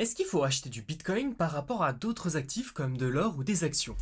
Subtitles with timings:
[0.00, 3.44] Est-ce qu'il faut acheter du Bitcoin par rapport à d'autres actifs comme de l'or ou
[3.44, 3.98] des actions?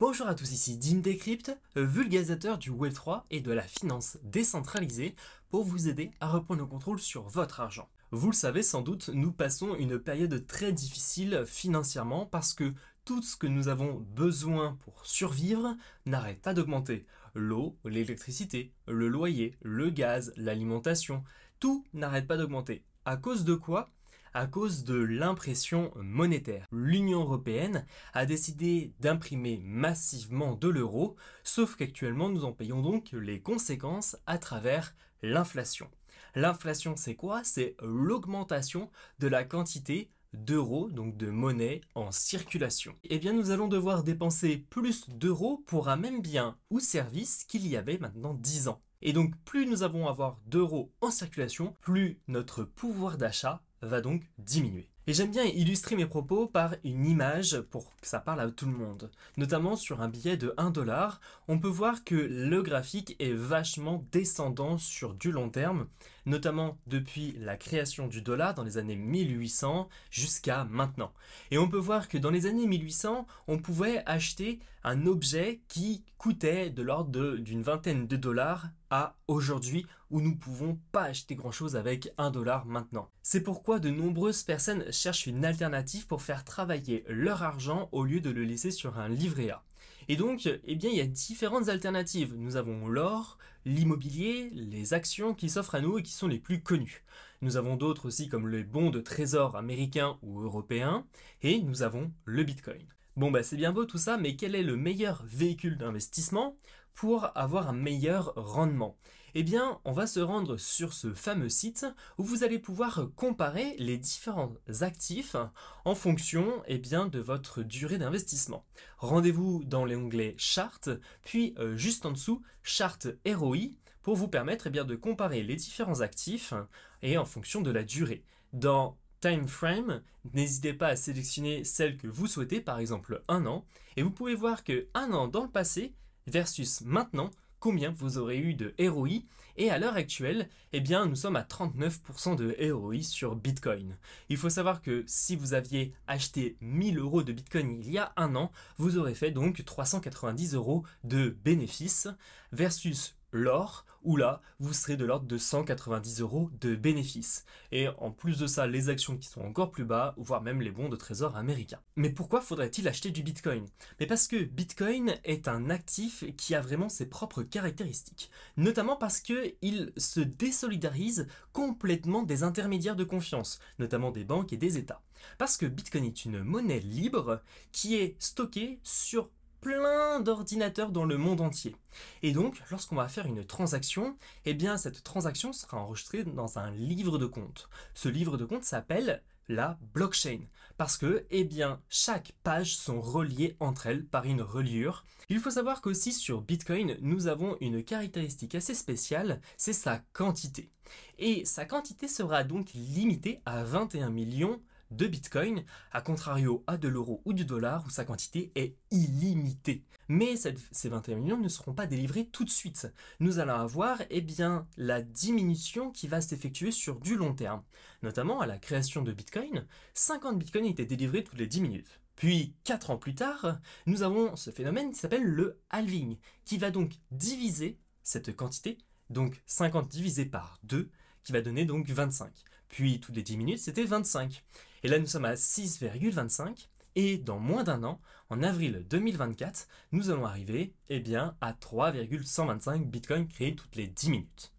[0.00, 5.14] Bonjour à tous, ici Dim Decrypt, vulgarisateur du Web3 et de la finance décentralisée
[5.48, 7.88] pour vous aider à reprendre le contrôle sur votre argent.
[8.10, 12.72] Vous le savez sans doute, nous passons une période très difficile financièrement parce que
[13.08, 17.06] tout ce que nous avons besoin pour survivre n'arrête pas d'augmenter.
[17.34, 21.24] L'eau, l'électricité, le loyer, le gaz, l'alimentation,
[21.58, 22.84] tout n'arrête pas d'augmenter.
[23.06, 23.88] À cause de quoi?
[24.34, 26.66] À cause de l'impression monétaire.
[26.70, 33.40] L'Union européenne a décidé d'imprimer massivement de l'euro, sauf qu'actuellement nous en payons donc les
[33.40, 35.90] conséquences à travers l'inflation.
[36.34, 37.42] L'inflation c'est quoi?
[37.42, 42.94] C'est l'augmentation de la quantité d'euros, donc de monnaie en circulation.
[43.04, 47.66] Eh bien, nous allons devoir dépenser plus d'euros pour un même bien ou service qu'il
[47.66, 48.80] y avait maintenant 10 ans.
[49.00, 54.22] Et donc, plus nous avons avoir d'euros en circulation, plus notre pouvoir d'achat va donc
[54.38, 54.88] diminuer.
[55.08, 58.66] Et j'aime bien illustrer mes propos par une image pour que ça parle à tout
[58.66, 59.10] le monde.
[59.38, 64.04] Notamment sur un billet de 1 dollar, on peut voir que le graphique est vachement
[64.12, 65.86] descendant sur du long terme,
[66.28, 71.12] notamment depuis la création du dollar dans les années 1800 jusqu'à maintenant.
[71.50, 76.04] Et on peut voir que dans les années 1800, on pouvait acheter un objet qui
[76.18, 81.50] coûtait de l'ordre d'une vingtaine de dollars à aujourd'hui où nous pouvons pas acheter grand
[81.50, 83.10] chose avec un dollar maintenant.
[83.22, 88.20] C'est pourquoi de nombreuses personnes cherchent une alternative pour faire travailler leur argent au lieu
[88.20, 89.62] de le laisser sur un livret A.
[90.08, 92.34] Et donc, eh bien, il y a différentes alternatives.
[92.34, 96.62] Nous avons l'or, l'immobilier, les actions qui s'offrent à nous et qui sont les plus
[96.62, 97.04] connues.
[97.42, 101.06] Nous avons d'autres aussi comme les bons de trésor américains ou européens.
[101.42, 102.82] Et nous avons le bitcoin.
[103.16, 106.56] Bon bah c'est bien beau tout ça, mais quel est le meilleur véhicule d'investissement?
[106.94, 108.96] Pour avoir un meilleur rendement
[109.34, 111.86] Eh bien, on va se rendre sur ce fameux site
[112.18, 115.36] où vous allez pouvoir comparer les différents actifs
[115.84, 118.64] en fonction eh bien, de votre durée d'investissement.
[118.98, 120.88] Rendez-vous dans l'onglet Chart,
[121.22, 126.00] puis euh, juste en dessous Chart ROI pour vous permettre eh de comparer les différents
[126.00, 126.54] actifs
[127.02, 128.24] et en fonction de la durée.
[128.52, 130.02] Dans time frame,
[130.32, 133.64] n'hésitez pas à sélectionner celle que vous souhaitez, par exemple un an,
[133.96, 135.94] et vous pouvez voir que un an dans le passé
[136.28, 137.30] versus maintenant,
[137.60, 139.22] combien vous aurez eu de ROI.
[139.56, 143.96] Et à l'heure actuelle, eh bien, nous sommes à 39% de ROI sur Bitcoin.
[144.28, 148.12] Il faut savoir que si vous aviez acheté 1000 euros de Bitcoin il y a
[148.16, 152.06] un an, vous aurez fait donc 390 euros de bénéfices
[152.52, 157.44] versus l'or, où là, vous serez de l'ordre de 190 euros de bénéfices.
[157.72, 160.70] Et en plus de ça, les actions qui sont encore plus bas, voire même les
[160.70, 161.80] bons de trésor américains.
[161.96, 163.66] Mais pourquoi faudrait-il acheter du Bitcoin?
[164.00, 168.30] Mais parce que Bitcoin est un actif qui a vraiment ses propres caractéristiques.
[168.56, 174.78] Notamment parce qu'il se désolidarise complètement des intermédiaires de confiance, notamment des banques et des
[174.78, 175.02] États.
[175.36, 179.30] Parce que Bitcoin est une monnaie libre qui est stockée sur
[179.60, 181.76] plein d'ordinateurs dans le monde entier.
[182.22, 186.70] Et donc, lorsqu'on va faire une transaction, eh bien, cette transaction sera enregistrée dans un
[186.70, 187.68] livre de compte.
[187.94, 190.40] Ce livre de compte s'appelle la blockchain
[190.76, 195.04] parce que eh bien chaque page sont reliées entre elles par une reliure.
[195.28, 200.70] Il faut savoir qu'aussi sur Bitcoin, nous avons une caractéristique assez spéciale, c'est sa quantité.
[201.18, 206.88] Et sa quantité sera donc limitée à 21 millions de Bitcoin, à contrario à de
[206.88, 209.84] l'euro ou du dollar où sa quantité est illimitée.
[210.08, 212.90] Mais ces 21 millions ne seront pas délivrés tout de suite.
[213.20, 217.62] Nous allons avoir eh bien, la diminution qui va s'effectuer sur du long terme.
[218.02, 222.00] Notamment à la création de Bitcoin, 50 Bitcoins étaient délivrés toutes les 10 minutes.
[222.16, 226.70] Puis, 4 ans plus tard, nous avons ce phénomène qui s'appelle le halving, qui va
[226.70, 228.78] donc diviser cette quantité,
[229.10, 230.90] donc 50 divisé par 2,
[231.22, 232.32] qui va donner donc 25.
[232.68, 234.44] Puis, toutes les 10 minutes, c'était 25.
[234.82, 236.68] Et là, nous sommes à 6,25.
[236.96, 242.86] Et dans moins d'un an, en avril 2024, nous allons arriver eh bien, à 3,125
[242.86, 244.52] bitcoins créés toutes les 10 minutes.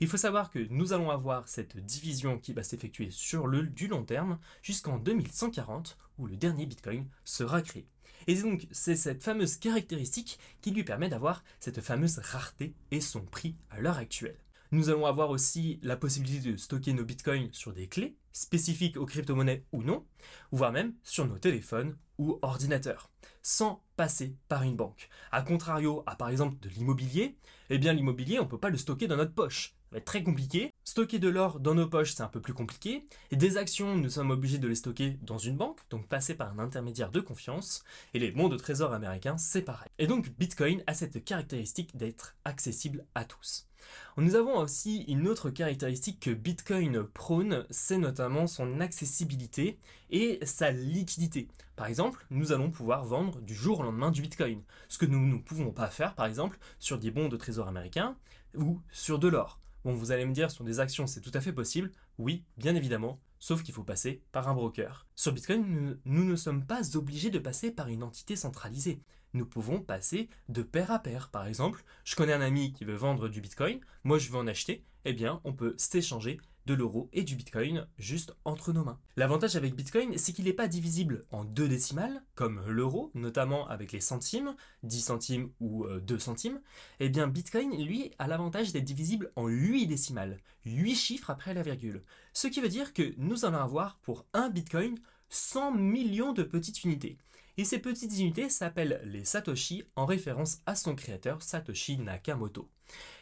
[0.00, 3.86] Il faut savoir que nous allons avoir cette division qui va s'effectuer sur le du
[3.86, 7.86] long terme jusqu'en 2140 où le dernier bitcoin sera créé.
[8.26, 13.20] Et donc c'est cette fameuse caractéristique qui lui permet d'avoir cette fameuse rareté et son
[13.20, 14.38] prix à l'heure actuelle.
[14.74, 19.06] Nous allons avoir aussi la possibilité de stocker nos bitcoins sur des clés spécifiques aux
[19.06, 20.04] crypto-monnaies ou non,
[20.50, 23.08] voire même sur nos téléphones ou ordinateurs,
[23.40, 25.10] sans passer par une banque.
[25.30, 27.36] A contrario à par exemple de l'immobilier,
[27.70, 29.76] eh bien l'immobilier on ne peut pas le stocker dans notre poche.
[29.84, 30.72] Ça va être très compliqué.
[30.82, 33.06] Stocker de l'or dans nos poches, c'est un peu plus compliqué.
[33.30, 36.50] Et des actions, nous sommes obligés de les stocker dans une banque, donc passer par
[36.50, 37.84] un intermédiaire de confiance.
[38.12, 39.90] Et les bons de trésor américains, c'est pareil.
[40.00, 43.68] Et donc Bitcoin a cette caractéristique d'être accessible à tous.
[44.16, 49.78] Nous avons aussi une autre caractéristique que Bitcoin prône, c'est notamment son accessibilité
[50.10, 51.48] et sa liquidité.
[51.76, 55.18] Par exemple, nous allons pouvoir vendre du jour au lendemain du Bitcoin, ce que nous
[55.18, 58.16] ne pouvons pas faire par exemple sur des bons de trésor américains
[58.56, 59.58] ou sur de l'or.
[59.84, 61.92] Bon, vous allez me dire, sur des actions, c'est tout à fait possible.
[62.18, 65.06] Oui, bien évidemment, sauf qu'il faut passer par un broker.
[65.14, 69.02] Sur Bitcoin, nous, ne sommes pas obligés de passer par une entité centralisée.
[69.34, 71.28] Nous pouvons passer de pair à pair.
[71.28, 74.46] Par exemple, je connais un ami qui veut vendre du Bitcoin, moi je veux en
[74.46, 78.98] acheter, eh bien on peut s'échanger de l'euro et du bitcoin juste entre nos mains.
[79.16, 83.92] L'avantage avec bitcoin, c'est qu'il n'est pas divisible en deux décimales, comme l'euro, notamment avec
[83.92, 86.60] les centimes, 10 centimes ou 2 euh, centimes.
[87.00, 91.62] Eh bien, bitcoin, lui, a l'avantage d'être divisible en 8 décimales, 8 chiffres après la
[91.62, 92.02] virgule.
[92.32, 94.98] Ce qui veut dire que nous allons avoir pour un bitcoin
[95.34, 97.18] 100 millions de petites unités.
[97.56, 102.68] Et ces petites unités s'appellent les Satoshi en référence à son créateur Satoshi Nakamoto.